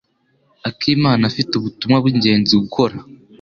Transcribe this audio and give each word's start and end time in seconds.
Akimana 0.69 1.23
afite 1.31 1.51
ubutumwa 1.55 1.97
bw'ingenzi 2.03 2.53
gukora. 2.63 2.95